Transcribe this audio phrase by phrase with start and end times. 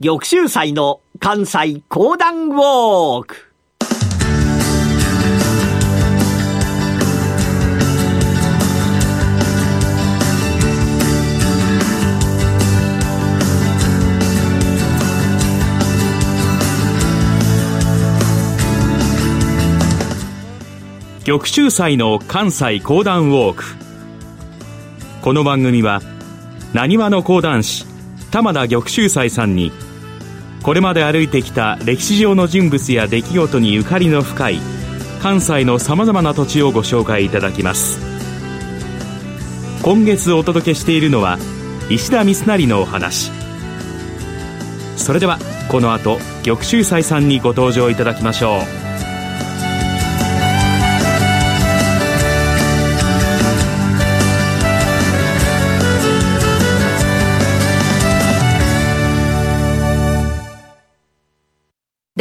[0.00, 3.52] 玉州祭の関西講談ウォーク。
[21.24, 23.64] 玉州祭の関西講談ウォーク。
[25.22, 26.02] この番組は
[26.72, 27.86] なにわの講談師
[28.32, 29.70] 玉田玉州祭さんに
[30.64, 34.60] これまで歩いてきた歴史上の人物や出来事にゆかりの深い
[35.20, 38.00] 関西のさまざまな土地をご紹介いただきます。
[39.82, 41.38] 今月お届けしているのは
[41.90, 43.30] 石田三成のお話。
[44.96, 48.83] それではこの後玉秀斎さんにご登場いただきましょう。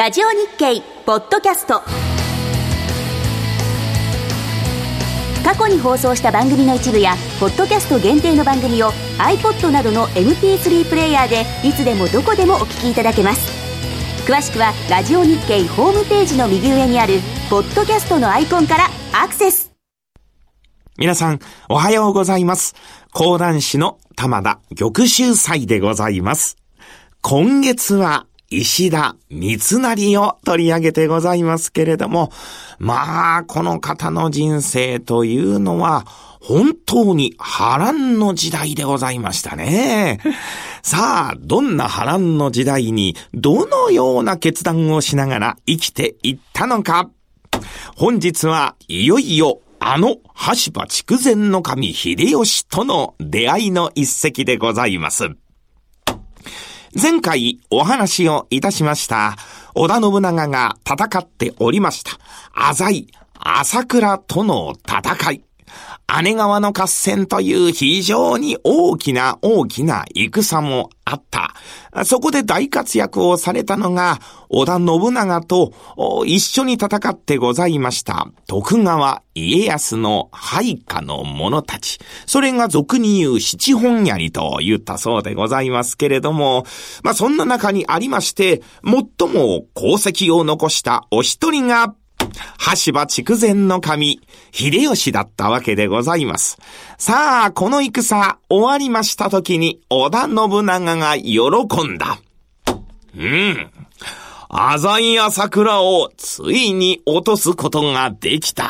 [0.04, 1.80] ラジオ日経ポッドキャスト
[5.46, 13.50] 過去に放送した番組の一部やポッドキャスト限定の番組を iPod などの MP3 プレイヤーでいつでもどこでもお聞きいただけます
[14.30, 19.72] 詳しくはラジオ日経ホームページの右上にあるポッドキャストのアイコンからアクセス
[20.98, 22.76] 皆さん、おはようございます。
[23.14, 26.58] 講談師の玉田玉秀祭でございます。
[27.22, 32.32] 今月は石田三成を取り上げてございますけれども、
[32.78, 36.06] まあ、この方の人生というのは、
[36.40, 40.20] 本当に波乱の時代でございましたね。
[40.84, 47.10] さあ、どんな波乱の時代に、どのような決断をしながら生きていったのか。
[47.96, 55.36] 本日はいよいよあの羽柴筑前の神秀吉との出会いの一石でございます。
[56.96, 59.36] 前回お話をいたしました、
[59.74, 62.12] 織田信長が戦っておりました、
[62.54, 65.44] 浅井、朝倉との戦い。
[66.22, 71.54] 姉川の合戦という非常に大きな大きな戦もあった。
[72.06, 74.20] そこで大活躍をされたのが、
[74.50, 75.74] 織田信長と
[76.26, 82.00] 一緒に戦ってございました、徳川家康の配下の者たち。
[82.26, 86.66] それが俗に言う七本槍と言ったそうでございますけれども、
[87.04, 91.96] まあそんな中にありまして、最も功績を残したお一人が、
[92.58, 94.22] 羽柴筑前の神、
[94.52, 96.58] 秀吉だったわけでございます。
[96.98, 102.20] さあ、この戦終わりました時に織田信長が喜んだ。
[103.16, 103.70] うん。
[104.50, 108.70] 浅井朝倉をついに落とすことができた。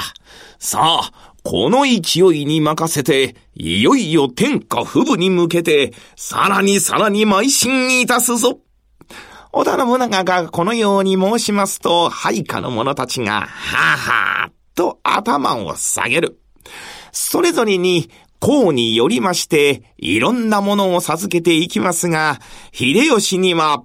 [0.58, 1.12] さあ、
[1.44, 8.60] この勢いに任せて、いよいよ天下不武に向けて、さらにさらに邁進いたすぞ。
[9.56, 16.40] 織田信長がこのように申しますと、配下の者たちが、ははと頭を下げる。
[17.12, 18.10] それぞれに、
[18.42, 22.40] 功によりまして、いろんなものを授けていきますが、
[22.72, 23.84] 秀吉には、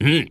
[0.00, 0.30] うん、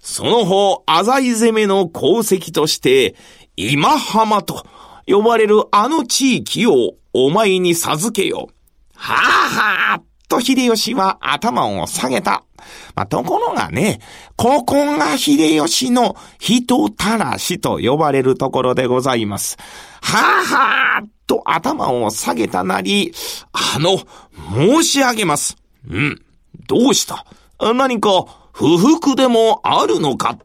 [0.00, 3.14] その方、浅井攻めの功績として、
[3.54, 4.66] 今浜と
[5.06, 8.54] 呼ばれるあの地域をお前に授けよう。
[8.94, 12.42] はぁはぁと秀吉は頭を下げた。
[12.94, 14.00] まあ、ところがね、
[14.36, 19.58] ここが秀吉の人たらしと呼ばれるところでございます。
[20.00, 23.12] はぁはぁと頭を下げたなり、
[23.52, 23.98] あの、
[24.54, 25.58] 申し上げます。
[25.86, 26.22] うん。
[26.66, 27.26] どうした？
[27.58, 30.38] 何か不服でもあるのか？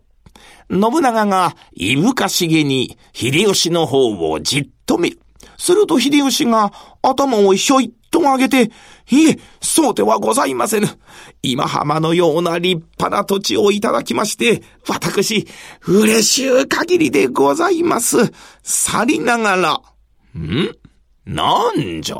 [0.69, 5.19] 信長がいぶかしげに秀吉の方をじっと見る。
[5.57, 8.71] すると秀吉が頭をひょいっと上げて、
[9.11, 10.87] いえ、そうではございませぬ。
[11.43, 15.47] 今浜のような立派な土地をいただきまして、私、
[15.87, 18.31] 嬉しゅう限りでございます。
[18.63, 19.81] 去りながら、
[20.39, 20.75] ん？
[21.25, 22.17] なんじゃ？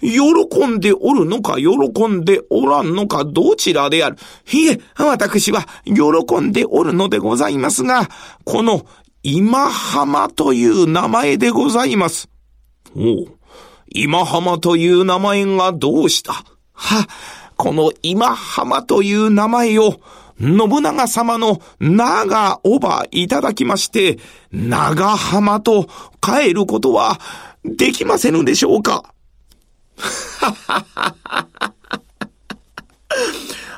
[0.00, 4.16] 喜んでおるのか喜んでおらんのかどちらである。
[4.52, 8.08] いえ、私は喜んでおるのでございますが、
[8.44, 8.86] この
[9.22, 12.28] 今浜という名前でございます。
[12.94, 13.38] おう。
[13.94, 16.44] 今浜という名前がどうした？
[16.72, 17.06] は、
[17.56, 20.00] この今浜という名前を、
[20.40, 24.18] 信長様の長おばいただきまして、
[24.50, 25.86] 長浜と
[26.26, 27.20] 変えることは
[27.64, 29.14] できませぬでしょうか？
[29.96, 31.16] ははは
[31.54, 31.73] は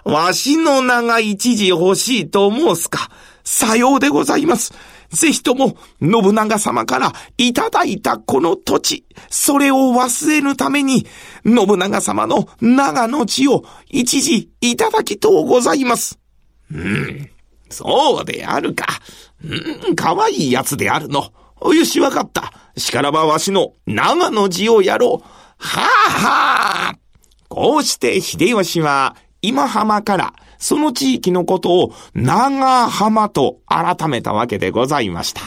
[0.07, 3.11] わしの名が一時欲しいと申すか？
[3.43, 4.73] さようでございます。
[5.11, 11.07] ぜひとも、信長様からいただいたこの土地、それを忘れるために、
[11.45, 16.21] 信長様の長の地を一時いただきとうございます。
[16.73, 17.29] うん、
[17.69, 18.87] そうであるか。
[19.45, 21.33] うん、かわいいやつであるの。
[21.63, 22.53] よし、わかった。
[22.77, 25.29] しからばわしの長の字をやろう。
[25.59, 26.95] はあはあ。
[27.49, 35.41] こうして秀吉は今浜からその地域のことを長浜と改めたわけでございました。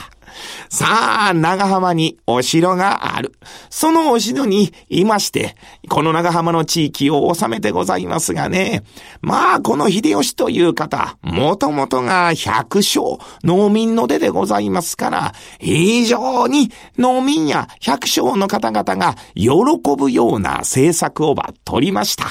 [0.70, 3.34] さあ、長浜にお城がある。
[3.70, 5.56] そのお城にいまして、
[5.90, 8.84] この長浜の地域を治めてございますがね。
[9.22, 19.50] まあ、この秀吉という方、もともとが百姓、農民の出でございますから、非常に農民や百姓の方々が喜
[19.98, 22.26] ぶような政策をば取りました。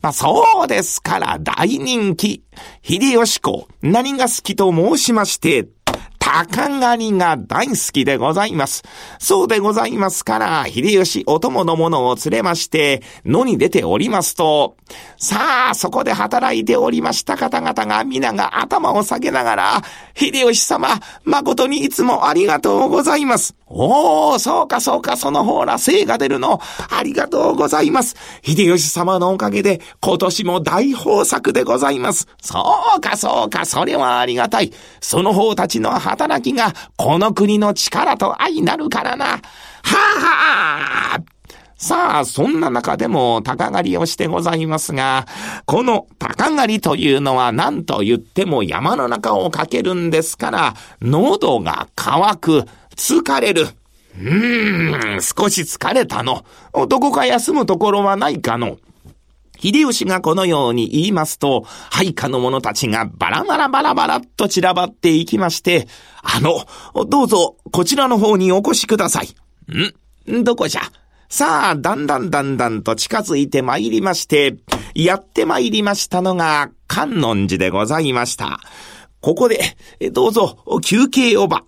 [0.00, 2.42] まあ、そうですから大人気。
[2.82, 5.66] 秀吉公、何が好きと申しまして、
[6.22, 8.84] 鷹狩りが大好きでございます。
[9.18, 14.76] そうでございますから、秀吉お供の者を連れまして、野に出ておりますと、
[15.16, 19.82] さあ、そこで働いておりました方々が皆が頭を下げながら、
[20.14, 23.56] 秀吉様、誠にいつもありがとうございます。
[23.74, 26.60] おー、そうかそうか、その方ら精が出るの。
[26.90, 28.16] ありがとうございます。
[28.42, 32.28] 秀吉様のおかげで、今年も大豊作でございます。
[32.42, 32.62] そ
[32.98, 34.72] うかそうか、それはありがたい。
[35.00, 39.24] その方たちの働きが、この国の力と相なるからな。
[39.24, 39.40] は
[39.84, 41.22] あはあ
[41.76, 45.26] さあ、そんな中でも鷹狩りをしてございますが、
[45.66, 52.64] この鷹狩りというのは何と言っても山の中をかけるんですから、喉が渇く、
[52.94, 53.66] 疲れる。
[54.16, 56.44] うーん、少し疲れたの。
[56.88, 58.76] どこか休むところはないかの。
[59.62, 65.86] 秀吉がこのように言いますと、配下の者たちがバラバラバラバラっと散らばっていきまして、
[66.22, 66.66] あの、
[67.06, 69.28] どうぞこちらの方にお越しください。
[70.30, 70.44] ん？
[70.44, 70.82] どこじゃ？
[71.28, 74.56] さあ、だんだんだんだんと近づいて参りまして、
[74.94, 78.60] やって参りましたのが観音寺でございました。
[79.20, 79.76] ここで、
[80.10, 81.58] どうぞ、休憩をば。
[81.58, 81.64] ん？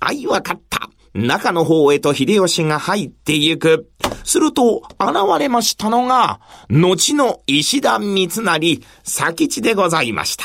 [0.00, 0.88] あい、わかった。
[1.16, 3.90] 中の方へと秀吉が入ってゆく。
[4.24, 10.44] すると、現れましたのが、後の石田三成、佐吉でございました。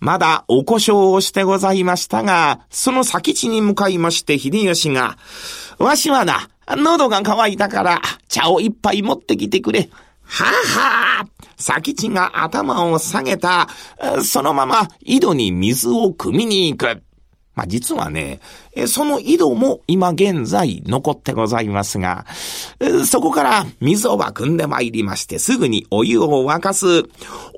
[0.00, 5.16] まだお故障をしてございましたが、その佐吉に向かいまして秀吉が、
[5.78, 9.90] わしはな、喉が渇いたから、茶を一杯持ってきてくれ。
[10.24, 11.24] はあはあ、
[11.56, 13.68] 佐吉が頭を下げた、
[14.24, 17.02] そのまま井戸に水を汲みに行く。
[17.54, 18.40] まあ、実はね、
[18.86, 22.24] その井戸も今現在残ってございますが、
[23.06, 27.04] そこから水を汲んで参りまして、すぐにお湯を沸かす、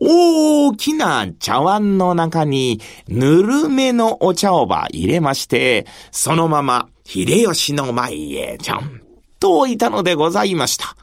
[0.01, 9.01] 大きな茶碗の中に、ぬるめのお茶をば入れまして、そのまま秀吉の前へちょん
[9.39, 10.97] と置いたのでございました。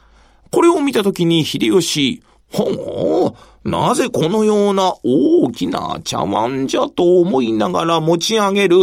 [0.50, 8.76] これを見たときに秀吉、ほう、なぜこのような大きな茶碗じゃと思いながら持ち上げる、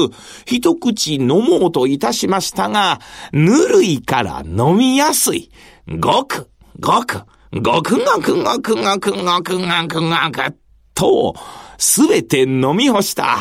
[0.45, 2.99] 一口飲もうといたしましたが、
[3.33, 5.51] ぬるいから飲みやすい。
[5.99, 6.49] ごく、
[6.79, 10.55] ごく、ごくごくごくごくごくごくごく、
[10.93, 11.35] と、
[11.77, 13.39] すべて飲み干した。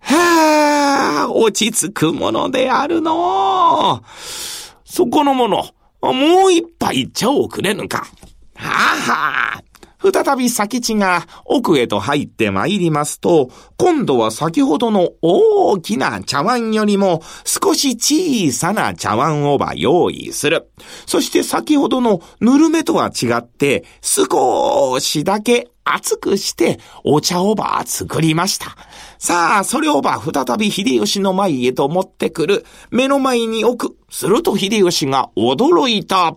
[0.00, 4.02] はあ、落ち着くものであるの。
[4.84, 5.64] そこのもの、
[6.02, 8.06] もう一杯茶をくれぬか。
[8.56, 9.71] はあはあ。
[10.02, 20.70] 再び佐吉が奥へと入って参りますと、今度は先ほどの大きな茶碗よりも少し小さな茶碗をば用意する。
[21.06, 28.76] そして先ほどのぬるめとは違って少しだけ熱くしてお茶をば作りました。
[29.18, 32.64] さあ、それをば再び秀吉の前へと持ってくる。
[32.90, 33.96] 目の前に置く。
[34.10, 36.36] すると秀吉が驚いた。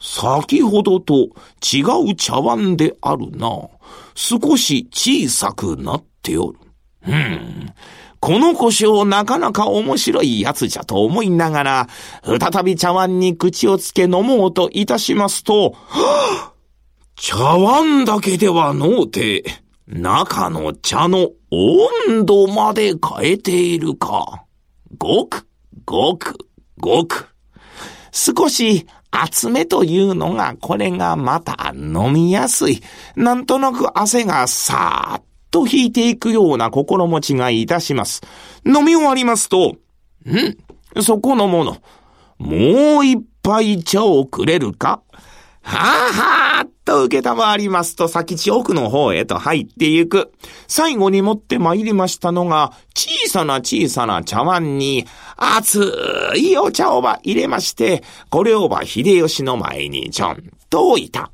[0.00, 1.28] 先ほどと
[1.62, 3.48] 違う茶碗であるな。
[4.14, 6.58] 少し小さくなっておる。
[7.06, 7.72] うん。
[8.20, 11.88] この故障なかなか面白いやつじゃと思いながら、
[12.24, 16.52] 再び茶碗に口をつけ飲もうといたしますと、は
[17.16, 19.44] 茶碗だけではのうて、
[19.86, 24.44] 中の茶の温度まで変えているか。
[24.98, 25.46] ごく、
[25.84, 26.36] ごく、
[26.78, 27.28] ごく。
[28.12, 32.82] 少し厚めというのが、これがまた飲みやすい。
[33.16, 38.20] なんとなく汗がさーっと引いていくような心持ちがいたします。
[38.66, 39.76] 飲み終わりますと、
[40.26, 41.02] ん？
[41.02, 41.78] そこのもの、
[42.38, 45.00] もう一杯茶をくれるか？
[45.68, 50.32] はあはあと受けたまわりますと先地奥の方へと入ってゆく。
[50.66, 55.06] 最後に持って参りましたのが、小さな小さな茶碗に、
[55.36, 55.92] 熱
[56.36, 61.30] いお茶をば入れまして、これをば秀吉の前にちょんと置いた。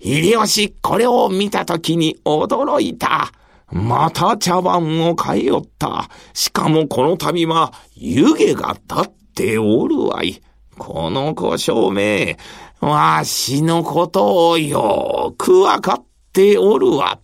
[0.00, 3.32] 秀吉、これを見たときに驚いた。
[3.72, 6.08] また茶碗を変えよった。
[6.34, 10.40] しかもこの度は湯気が立っておるわい。
[10.78, 12.36] この小証明、
[12.82, 17.20] わしのことをよくわかっておるわ。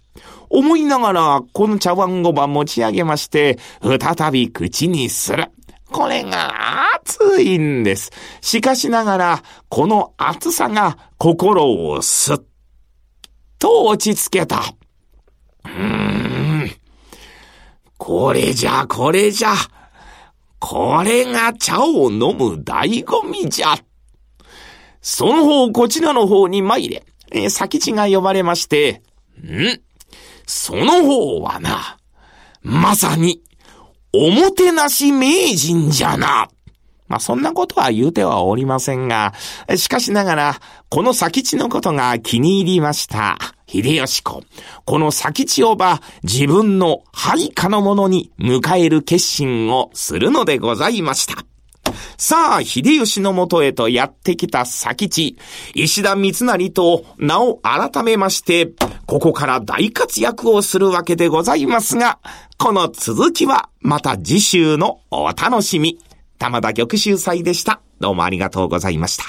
[0.49, 5.49] 思いながら、この茶碗をば持ち上げまして、再び口にする。
[5.91, 8.12] これが熱いんです。
[8.41, 12.38] しかしながら、この熱さが心をすっ
[13.59, 14.61] と落ち着けた。
[15.65, 16.71] うーん。
[17.97, 19.55] これじゃ、これじゃ。
[20.61, 23.77] これが茶を飲む醍醐味じゃ。
[25.11, 27.03] その方、こちらの方に参れ。
[27.33, 29.00] え先地が呼ばれまして、
[29.43, 29.81] ん？
[30.47, 31.97] その方はな、
[32.61, 33.43] まさに、
[34.12, 36.50] おもてなし名人じゃな。
[37.07, 39.33] まあ、そんなことは言うてはおりませんが、
[39.79, 40.61] しかしながら、
[40.91, 43.38] この先地のことが気に入りました。
[43.67, 44.43] 秀吉公。
[44.85, 51.48] この先地をば自分の配下の者に迎える決心をするのでございました。
[52.16, 55.38] さあ、秀吉のもとへとやってきた先地、
[55.75, 58.71] 石田三成と名を改めまして、
[59.07, 62.18] ここから大活躍をするわけでございますが、
[62.59, 65.99] この続きはまた次週のお楽しみ。
[66.38, 67.80] 玉田玉秀祭でした。
[68.00, 69.25] どうもありがとうございました。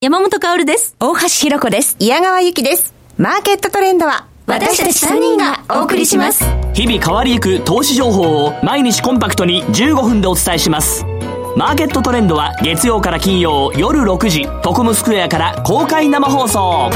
[0.00, 0.96] 山本薫です。
[0.98, 1.96] 大橋弘子です。
[2.00, 3.02] 矢川ゆきです。
[3.18, 11.04] マーケットトレンドは私たち3人がお送りします日々変わりゆく投資情報を毎日コンパクトに15分でお伝えします。
[11.54, 16.90] マーケットトレンドは月曜から金曜夜6時トコムスクエアから公開生放送。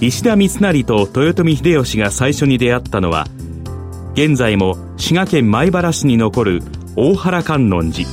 [0.00, 3.28] 石田三成と豊臣秀吉が最初に出会ったのは
[4.14, 6.62] 現在も滋賀県米原市に残る
[6.96, 8.08] 大原観音寺。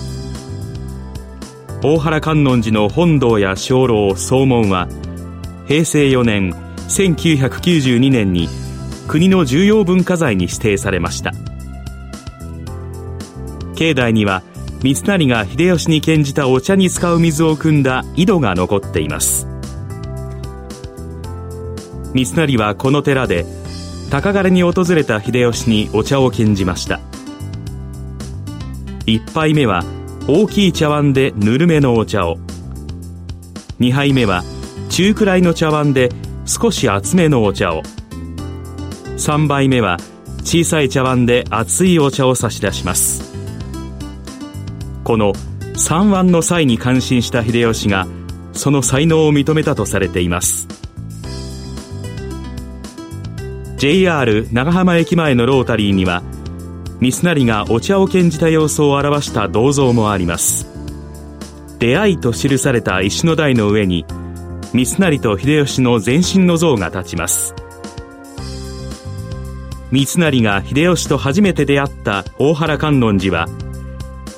[1.82, 4.88] 大原観音寺の本堂や鐘楼総門は
[5.68, 6.63] 平成4年
[6.94, 8.48] 1992年に
[9.08, 11.32] 国の重要文化財に指定されました。
[13.76, 14.44] 境内には
[14.84, 19.48] 三成が秀吉に献じたお茶に使う水を汲んだ井戸が残っています。
[22.14, 23.46] 三成はこの寺で
[24.12, 27.00] 高枯れに訪れた秀吉にお茶を献じました。
[29.08, 29.84] 1杯目は
[30.28, 32.38] 大きい茶碗でぬるめのお茶を。
[33.80, 34.44] 2杯目は
[34.90, 36.10] 中くらいの茶碗で
[36.46, 37.84] 少し厚めのお茶を。
[39.18, 39.98] 3杯目は
[40.44, 43.34] 小さい茶碗で熱いお茶を差し出します。
[45.04, 45.34] この
[45.76, 48.08] 三碗の際に感心した秀吉が
[48.54, 50.68] その才能を認めたとされています。
[53.78, 56.24] JR 長浜駅前のロータリーには
[57.00, 60.68] 三成がお茶を献じた様子を表した銅像もあります。
[61.80, 64.06] 出会いと記された石の台の上に
[64.74, 67.54] 三成と秀吉の全身の像が立ちます。
[69.92, 73.48] 三成が秀吉と初めて出会った大原観音寺は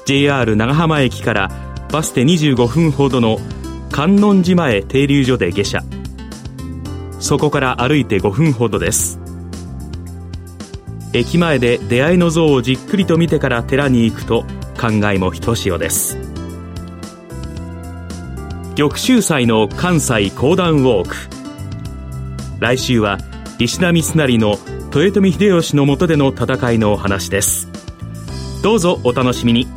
[0.05, 1.51] JR 長浜駅から
[1.89, 3.39] バスで25分ほどの
[3.91, 5.83] 観音寺前停留所で下車。
[7.21, 9.21] そこから歩いて5分ほどです。
[11.13, 14.43] 駅前で出会いの像をじっくりと見てから寺に行くと
[14.77, 16.24] 考えもひとしおです。
[18.75, 21.15] 玉州祭の関西講談ウォーク。
[22.59, 23.17] 来週は
[23.57, 24.57] 石田三成の
[24.93, 27.69] 豊臣秀吉の下での戦いのお話です。
[28.61, 29.74] どうぞお楽しみに。